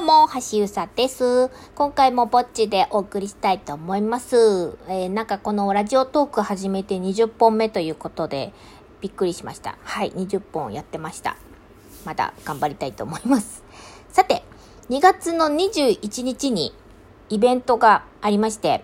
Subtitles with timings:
[0.00, 1.50] うも、橋うさです。
[1.74, 4.78] 今回もぼっちでお送りしたいと思います。
[4.88, 8.54] えー、なんかこのラジオトーク始めて20本目ということで、
[9.02, 9.76] びっくりしました。
[9.84, 11.36] はい、20本やってました。
[12.06, 13.62] まだ頑張りたいと思います。
[14.08, 14.42] さて、
[14.88, 16.74] 2月の21日に
[17.28, 18.82] イベントがありまして、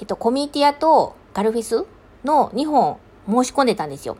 [0.00, 1.86] えっと、コミュニティアとガルフェス
[2.24, 4.18] の2本申し込んでたんですよ。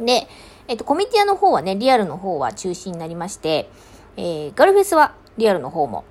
[0.00, 0.26] で、
[0.66, 3.70] えっと、コミュニティアの方はね、リアルの方は中止になりまして、
[4.16, 6.04] えー、ガルフェスはリアルの方も、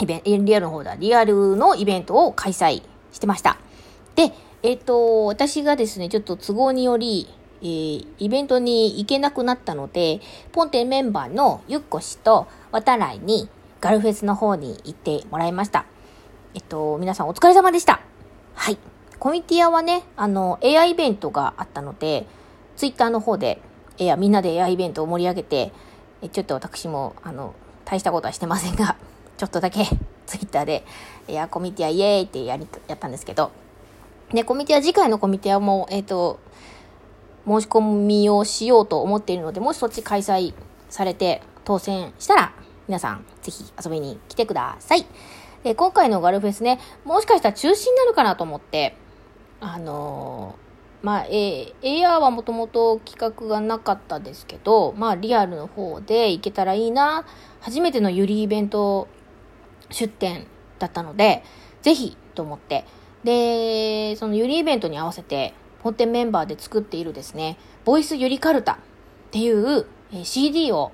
[0.00, 3.58] イベン、リアルの方だ、リアルのイベントを開催してました。
[4.14, 7.28] で、えっ、ー、と、私がですね、ちょっと都合により、
[7.60, 10.20] えー、イベントに行けなくなったので、
[10.52, 13.48] ポンテメンバーのゆっこ氏と渡来に
[13.80, 15.86] ガルフェスの方に行ってもらいました。
[16.54, 18.00] えっと、皆さんお疲れ様でした。
[18.54, 18.78] はい。
[19.18, 22.26] コミティアはね、あの、AI イベントがあったので、
[22.76, 23.60] ツイッターの方で、
[23.98, 25.72] いや、みんなで AI イベントを盛り上げて、
[26.32, 27.54] ちょっと私も、あの、
[27.88, 28.96] 大したことはしてませんが、
[29.38, 29.84] ちょっとだけ
[30.26, 30.84] ツイッターで、
[31.26, 33.50] いや、コミティアイエーイってやり、やったんですけど、
[34.32, 36.38] ね、コミティア、次回のコミティアも、えっ、ー、と、
[37.46, 40.52] 申し込みをしようと思っているので、もしそっち開催
[40.90, 42.52] されて当選したら、
[42.88, 45.06] 皆さんぜひ遊びに来てください。
[45.64, 48.96] で今回のガルフェスね、もしかしたら中止になるかなと思って、
[49.60, 50.67] あのー
[51.02, 57.24] まあ、えー、AR はもともと企画がなかったですけど、まあ、リアルの方で行けたらいいな。
[57.60, 59.08] 初めてのユリイベント
[59.90, 60.46] 出展
[60.78, 61.44] だったので、
[61.82, 62.84] ぜひと思って。
[63.24, 68.76] で、そのユリイベントに合わせて、本店メンバーで作っているですね、ボイスユリカルタっ
[69.30, 69.86] ていう、
[70.24, 70.92] CD を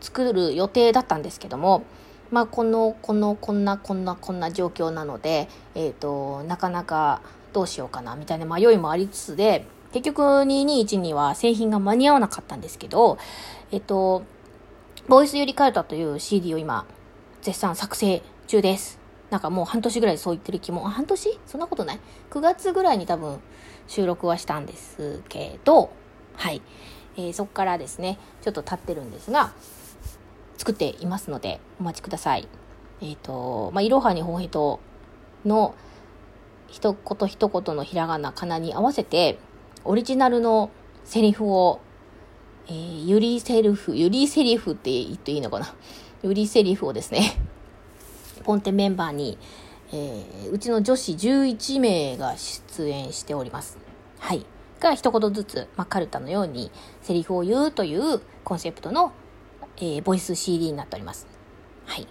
[0.00, 1.84] 作る予定だったんですけども、
[2.30, 7.20] まあ、この、この、こんな、こんな、こんな状況なので、えっ、ー、と、なかなか、
[7.52, 13.18] どうしようかなみたいな迷いもありつつで、結局221には製品が間に合わなかったんですけど、
[13.70, 14.22] えっと、
[15.08, 16.86] ボイスユリカルタという CD を今、
[17.42, 18.98] 絶賛作成中です。
[19.30, 21.38] なんかもう半年ぐらいそう言ってる気も、半年？
[21.46, 22.00] そんなことない
[22.30, 23.40] ?9 月ぐらいに多分
[23.86, 25.90] 収録はしたんですけど、
[26.36, 26.62] はい。
[27.16, 29.52] えー、そこからですね、ちょっと経ってるんですが、
[30.56, 32.48] 作っていますので、お待ちください。
[33.00, 34.80] えっ、ー、と、まあ、いろはにほうへと
[35.44, 35.74] の、
[36.72, 39.38] 一言一言のひらがな、かなに合わせて、
[39.84, 40.70] オリジナルの
[41.04, 41.80] セリフを、
[42.66, 45.74] えー、ユリセリフ、ユリセリフって言っていいのかな？
[46.22, 47.38] ユリセリフをですね、
[48.44, 49.36] ポンテメンバーに、
[49.92, 53.76] えー、うちの女子11名が出演しております。
[54.18, 54.46] はい。
[54.80, 56.72] が一言ずつ、まあ、カルタのように
[57.02, 59.12] セリフを言うというコンセプトの、
[59.76, 61.26] えー、ボイス CD になっております。
[61.84, 62.08] はい。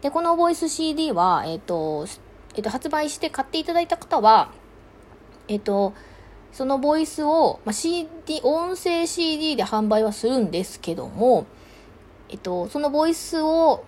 [0.00, 2.06] で、このボイス CD は、えっ、ー、と、
[2.58, 4.50] えっと、発売して買っていただいた方は、
[5.46, 5.94] えっと、
[6.50, 8.08] そのボイスを、まあ、CD、
[8.42, 11.46] 音声 CD で販売はするんですけども、
[12.28, 13.84] えっと、そのボイスを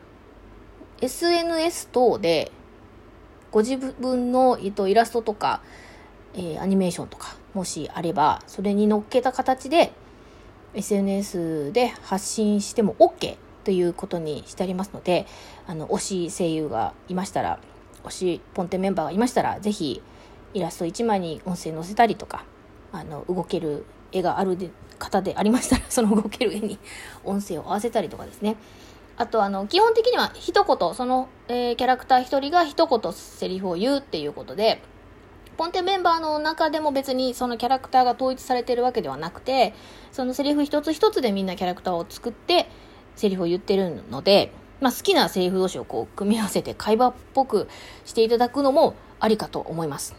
[1.01, 2.53] SNS 等で
[3.51, 5.63] ご自分の、えっと、イラストとか、
[6.35, 9.91] えー、アニメーションとか、もしあれば、それに乗っけた形で
[10.75, 15.27] SNS で発信しても OK ということにしてありますので、
[15.67, 17.59] あの、推し声優がいましたら、
[18.05, 20.03] 推しポンテメンバーがいましたら、ぜひ
[20.55, 22.45] イラスト1枚に音声載せたりとか、
[22.93, 24.57] あの、動ける絵がある
[24.99, 26.79] 方でありましたら、 その動ける絵に
[27.25, 28.57] 音声を合わせたりとかですね。
[29.17, 34.81] あと、あの、基本的には一言、その、えー、キャラクター一人が一言セリフを言うっていうことで、
[35.57, 39.75] ポンテメンバーの中でも別にそのキャラクターが統一されてるわけではなくて、
[40.11, 42.71] そのセリフ一つ一つでみんなキャラクターを作って、
[43.15, 47.69] セリフを言ってるので、まあ、好きなセリフ同士をこう組み合わせて会話っぽく
[48.05, 50.15] していただくのもありかと思います。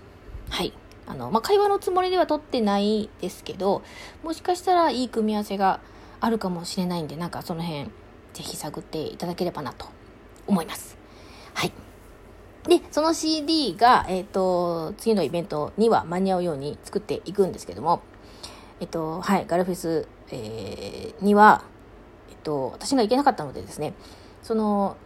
[0.50, 0.74] はい。
[1.08, 3.82] あの、まあ、会話のつもりでは取ってないですけど、
[4.24, 5.80] もしかしたらいい組み合わせが
[6.20, 7.86] あるかもしれないんで、なんかその辺、
[8.34, 9.88] ぜひ探っていただければなと
[10.48, 10.98] 思います。
[11.54, 11.74] はい。
[12.68, 18.02] で、その CD が、えっ、ー、と、次のイベントには間に合うように作っていくんですけども、
[18.80, 21.64] えっ、ー、と、はい、ガルフェス、えー、には、
[22.30, 23.94] えっ、と、私が行けなかったのでですね、
[24.44, 24.98] その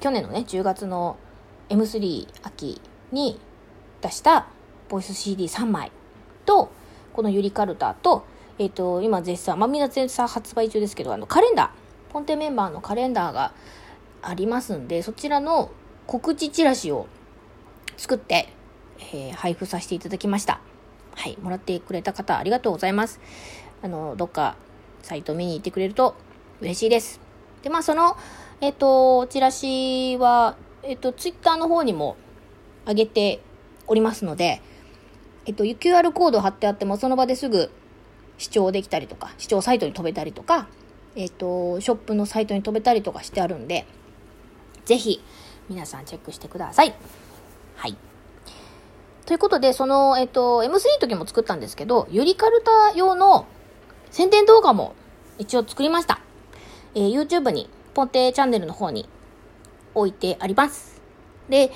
[0.00, 1.16] 去年のね10月の
[1.68, 2.80] M3 秋
[3.12, 3.38] に
[4.00, 4.48] 出した
[4.88, 5.92] ボイス CD3 枚
[6.44, 6.70] と
[7.12, 8.24] このユリカルタと,、
[8.58, 11.82] えーと、今絶賛まあみんな絶賛発売中ですけどあのカレンダー。
[12.12, 13.54] ポンテメンバーのカレンダーが
[14.20, 15.70] ありますんでそちらの
[16.06, 17.06] 告知チラシを
[17.96, 18.52] 作って、
[18.98, 20.60] えー、配布させていただきました。
[21.14, 23.18] はいもらってくれた方ありがとうございます。
[23.82, 24.56] あのどっか
[25.02, 26.14] サイト見に行ってくれると
[26.60, 27.21] 嬉しいです。
[27.62, 28.16] でまあその
[28.62, 32.16] えっと、チラシは、えっと、ツイッターの方にも
[32.86, 33.40] 上げて
[33.88, 34.62] おりますので、
[35.46, 37.72] えっと、QR コード貼ってあっても、その場ですぐ
[38.38, 40.68] 視聴できたりとか、視聴サイトに飛べたりとか、
[41.16, 43.84] えっと、ショップのサイトに飛べたりとかしてあるんで、
[44.84, 45.20] ぜひ、
[45.68, 46.94] 皆さんチェックしてください。
[47.74, 47.96] はい。
[49.26, 53.46] ということで、その、えっと、M3 の時も作ったんですけど、ゆりかるた用の
[54.12, 54.94] 宣伝動画も
[55.38, 56.20] 一応作りました。
[56.94, 59.08] えー、YouTube に、ポンテチャンネルの方に
[59.94, 61.00] 置いてあります。
[61.48, 61.70] で、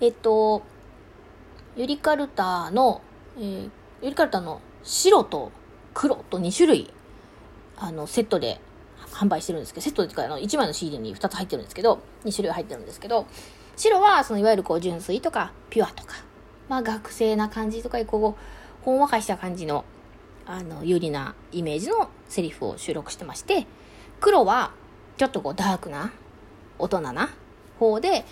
[0.00, 0.62] えっと、
[1.76, 3.02] ゆりかるたの、
[3.36, 3.70] えー、
[4.02, 5.52] ゆりかるたの白と
[5.94, 6.92] 黒と2種類、
[7.76, 8.60] あの、セットで
[9.12, 13.26] 販売してるんですけど、セットでか、あの、1枚の CD に2つ入ってるんですけど、2種類入ってるんですけど、
[13.76, 16.14] 白は、その、いわゆるこう、純粋とか、ピュアとか、
[16.68, 19.84] まあ、学生な感じとか、こう、ほんわかした感じの、
[20.46, 23.66] あの、有利なイメージのセリフを収録してまして、
[24.20, 24.72] 黒は、
[25.16, 26.12] ちょっとこう、ダークな、
[26.78, 27.30] 大人な
[27.78, 28.26] 方で、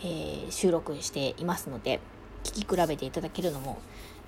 [0.00, 2.00] えー、収録していますので、
[2.42, 3.78] 聞き比べていただけるのも、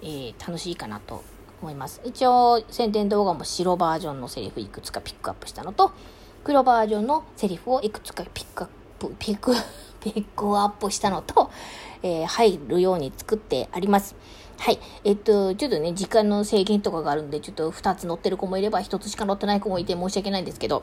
[0.03, 1.25] えー、楽しいかなと
[1.61, 2.01] 思います。
[2.05, 5.91] 一応、宣伝動画も白バージョンのセリフいくつかピックアップしたのと、
[6.45, 8.71] 黒バージョンのセリフをいくつかピックアッ
[9.01, 9.53] プ、ピック、
[10.01, 11.51] ピックアップしたのと、
[12.05, 14.15] えー、入るように作ってあります。
[14.59, 14.79] はい。
[15.05, 20.83] えっと、ちょっとね、時間の制限とかがあるんで、ちょっと2つ載ってる子もいれば、1つしか載ってない子もいて申し訳ないんですけど、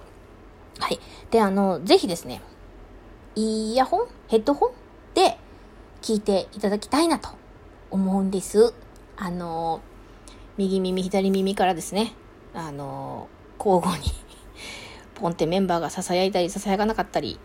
[0.80, 1.00] はい。
[1.32, 2.42] で、あの、ぜひですね、
[3.36, 4.08] イヤホン？
[4.28, 4.72] ヘッドホン？
[5.14, 5.38] で
[6.02, 7.30] 聞いていただきたいなと
[7.90, 8.74] 思うんです。
[9.16, 9.82] あの、
[10.58, 12.14] 右耳、左耳からですね、
[12.54, 13.28] あの、
[13.60, 14.06] 交互に
[15.16, 17.40] ポンってメンバーが囁いたり、囁かなかったり、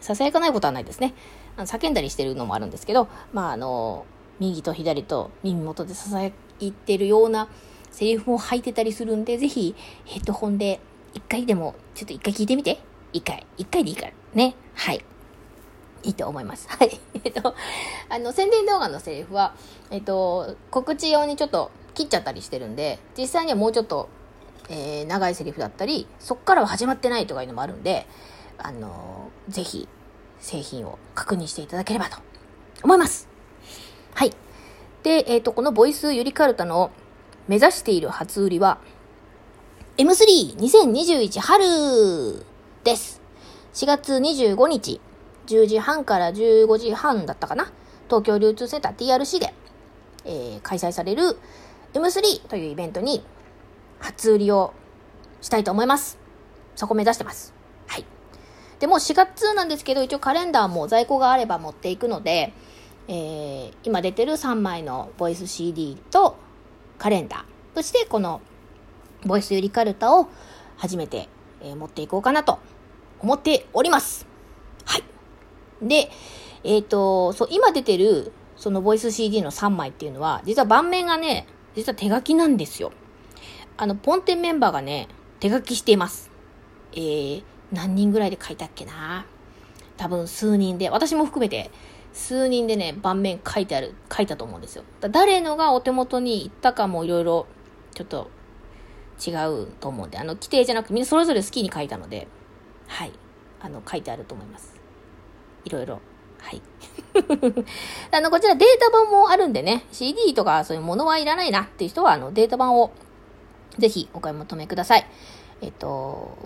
[0.00, 1.14] 囁かないことはないですね。
[1.56, 4.04] あの叫んだりしてるのもあるんですけど、まあ、あの、
[4.40, 7.48] 右と左と耳元で囁いてるような
[7.90, 10.80] セリフも入ってたりするんで、ぜひヘッドホンで
[11.14, 12.78] 一回でも、ちょっと一回聞いてみて。
[13.12, 13.46] 一回。
[13.56, 14.12] 一回でいいから。
[14.34, 14.54] ね。
[14.74, 15.04] はい。
[16.02, 16.68] いいと思います。
[16.68, 17.00] はい。
[17.24, 17.54] えっと、
[18.08, 19.54] あの、宣伝動画のセリフは、
[19.90, 24.08] えっと、告知用にちょっと切っちゃったりしてるんで、実際にはもうちょっと、
[24.68, 28.06] えー、長いセリフだったり、そっからは始まってないとかいうのもあるんで、
[28.58, 29.88] あのー、ぜひ、
[30.40, 32.18] 製品を確認していただければと
[32.82, 33.28] 思います。
[34.14, 34.32] はい。
[35.02, 36.90] で、えっ、ー、と、このボイスユリカルタの
[37.48, 38.78] 目指している初売りは、
[39.96, 42.44] M32021 春
[42.82, 43.22] です。
[43.74, 45.00] 4月25日、
[45.46, 47.70] 10時半から15時半だったかな。
[48.08, 49.54] 東京流通センター TRC で、
[50.24, 51.38] えー、開催される
[51.92, 53.22] M3 というイベントに
[54.00, 54.74] 初売りを
[55.40, 56.18] したいと思います。
[56.74, 57.54] そこ目指してます。
[57.86, 58.04] はい。
[58.80, 62.52] で、もう4月なんですけど、一応カレンダーも在庫があれば持っていくので、
[63.06, 66.36] えー、今出てる3枚のボイス CD と
[66.98, 68.40] カレンダー、そしてこの
[69.24, 70.28] ボイスユリカルタを
[70.76, 71.28] 初めて、
[71.60, 72.58] えー、持っていこうかなと
[73.20, 74.26] 思っております。
[74.84, 75.02] はい。
[75.86, 76.10] で、
[76.62, 82.92] えっ、ー、と、そう、今出てるそのボイス CD の3枚っていうのは、実は盤面がね、実は手書きなんですよ。
[83.76, 85.08] あの、ポンテンメンバーがね、
[85.40, 86.30] 手書きしています。
[86.92, 87.42] えー、
[87.72, 89.26] 何人ぐらいで書いたっけな？
[89.96, 91.70] 多分数人で、私も含めて、
[92.12, 94.84] 数人でね、盤面書いてある、書いたと思うんですよ。
[95.00, 97.46] 誰のがお手元に行ったかもいろいろ、
[97.94, 98.30] ちょっと
[99.24, 102.28] 違うと思うんで、あの、規定じゃなくてみんなそれぞれ好きに書いたので、
[102.86, 103.12] はい、
[103.60, 104.74] あの、書いてあると思います。
[105.64, 106.00] いろいろ。
[106.40, 106.62] はい。
[108.12, 112.92] あの、こちらデータ版もあるんでね、CD とかそういうものはいらないなっていう人は、あの、データ版を
[113.78, 115.06] ぜひお買い求めください。
[115.62, 116.36] えっと、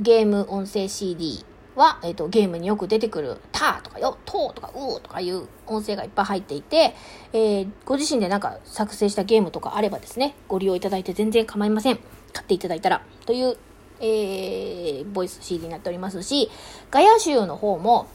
[0.00, 1.44] ゲーム音声 CD
[1.78, 6.94] は、えっと、ゲームによく出てくる、ターとかよ、トーとかうとかいう音声がいっぱい入っていて、
[7.32, 11.98] えー、ご自身でなんか作成したゲームとかあればですね、ご利用いただいて全然構いません。
[12.32, 13.02] 買っていただいたら。
[13.24, 13.56] という、
[14.00, 16.50] えー、ボイス CD になっておりますし、
[16.90, 18.08] ガヤ集の方も、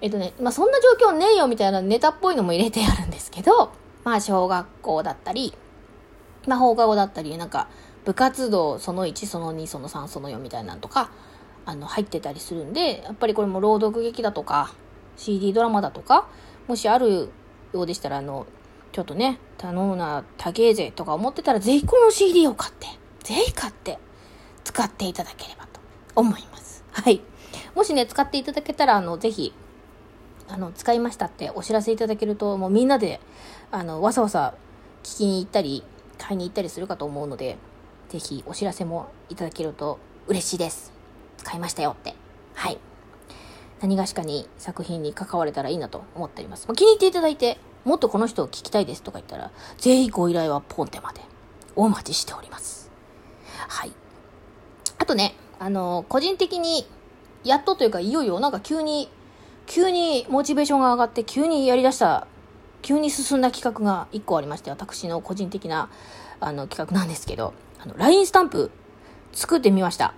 [0.00, 3.72] えっとね、まあ、そんな状況ねえよみたいなネタっぽいのも入れてあるんですけど、
[4.04, 5.54] まあ、小学校だったり、
[6.46, 7.68] まあ、放課後だったり、なんか、
[8.04, 11.10] 部活動その1、その2、その3、その4みたいなのとか、
[11.64, 14.72] あの、入ってたりするんで、やっぱりこれも朗読劇だとか、
[15.16, 16.28] CD ドラマだとか、
[16.66, 17.30] もしある
[17.72, 18.46] ようでしたら、あの、
[18.92, 22.86] ちょっとね、頼むな、高えぜとか思ってたら、ぜひこの CD を買って、
[23.22, 23.98] ぜひ買って、
[24.64, 25.80] 使っていただければと
[26.14, 26.84] 思います。
[26.92, 27.20] はい。
[27.74, 29.54] もしね、使っていただけたら、あの、ぜひ、
[30.48, 33.20] あの、使いましたってお知らせいただけると、もうみんなで、
[33.70, 34.54] あの、わさわさ
[35.02, 35.84] 聞きに行ったり、
[36.18, 37.56] 買いに行ったりするかと思うので、
[38.08, 41.01] ぜひお知らせもいただけると嬉しいです。
[41.42, 42.14] 使いましたよって。
[42.54, 42.78] はい。
[43.80, 46.66] 何がしかに作品に関われたらいいなと思っております。
[46.74, 51.20] 気に入っていただいて、もっとこの人を聞きたいですとか言ったら、ぜひご依頼はポンテまで
[51.74, 52.90] お待ちしております。
[53.68, 53.92] はい。
[54.98, 56.86] あとね、あの、個人的に、
[57.44, 59.08] やっとというか、いよいよなんか急に
[59.66, 62.26] 急にモチベーションが上がって急にやりだした
[62.82, 65.88] 急に進んだ企画が1個ありまして私の個人的な
[66.40, 68.70] あの企画なんですけどあの LINE スタンプ
[69.32, 70.14] 作ってみました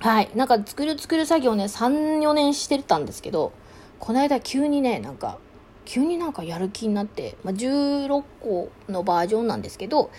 [0.00, 0.30] はい。
[0.34, 3.52] なんか作る作る作業ね、3、4年してたんですけど、
[3.98, 5.38] この間急にね、なんか、
[5.84, 10.10] 急になんかやる気になって、まあ、16個のバージョンなんですけど、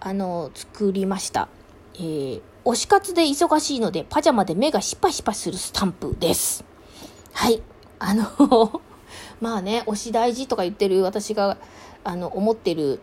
[0.00, 1.48] あの、作りました。
[1.96, 6.64] えー、推し活で忙しいので、パジャマで目がシパシパするスタンプです。
[7.32, 7.60] はい。
[7.98, 8.80] あの
[9.40, 11.58] まあね、推し大事とか言ってる私が、
[12.04, 13.00] あの、思ってる、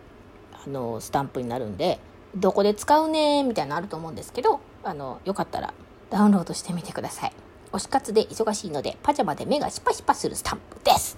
[0.66, 2.00] あの、スタンプになるんで、
[2.36, 5.74] どこで使うねみたいなのあると思うんですけど、あの、よかったら
[6.16, 7.34] ダウンロードしてみてください。
[7.74, 11.18] 推し活で忙しいので、パジャマで目がシパシパするスタンプです。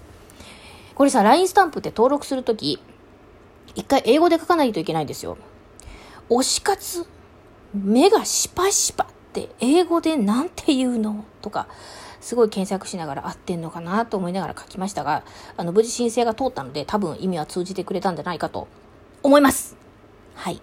[0.96, 2.82] これさ、LINE スタンプって登録するとき、
[3.76, 5.38] 一回英語で書かないといけないんですよ。
[6.28, 7.06] 推し活、
[7.72, 11.24] 目がシパシパって英語でなんて言うの？
[11.42, 11.68] とか、
[12.20, 15.22] すごい検索しながら合ってんのかなと思いながら書きましたが、
[15.56, 18.66] あの、無事申請が通ったので、多分意味は通じてくれたんじゃないかと
[19.22, 19.76] 思います。
[20.34, 20.60] はい。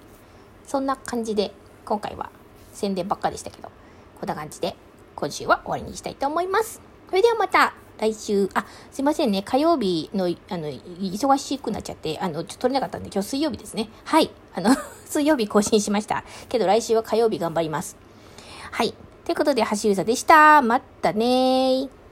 [0.68, 1.54] そんな感じで、
[1.86, 2.30] 今回は
[2.74, 3.72] 宣伝ばっかでしたけど、
[4.20, 4.76] こんな感じで
[5.16, 6.82] 今週は終わりにしたいと思います。
[7.10, 9.42] それではまた来週、あ、すいませんね。
[9.42, 13.90] 火曜日の、あの、忙しくなっちゃって、あの、ちょっと撮れなかったんで、今日水曜日ですね。
[14.04, 14.30] はい。
[14.54, 16.24] あの、 水曜日更新しました。
[16.50, 17.96] けど来週は火曜日頑張ります。
[18.72, 18.94] はい。
[19.24, 20.62] ということで、橋ゆさでした。
[20.62, 22.05] またねー。